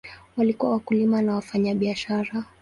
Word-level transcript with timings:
Walikuwa 0.37 0.71
wakulima 0.71 1.21
na 1.21 1.35
wafanyabiashara. 1.35 2.45